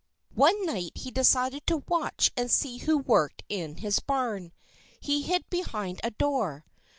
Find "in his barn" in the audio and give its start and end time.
3.49-4.51